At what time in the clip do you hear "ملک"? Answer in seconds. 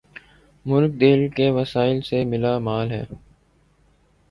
0.65-0.91